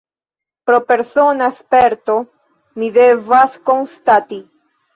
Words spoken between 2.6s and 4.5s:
mi devas konstati.